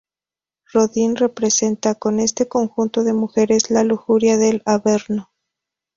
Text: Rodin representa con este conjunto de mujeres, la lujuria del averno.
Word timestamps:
Rodin 0.73 1.15
representa 1.15 1.93
con 1.93 2.19
este 2.19 2.47
conjunto 2.47 3.03
de 3.03 3.13
mujeres, 3.13 3.69
la 3.69 3.83
lujuria 3.83 4.35
del 4.37 4.63
averno. 4.65 5.29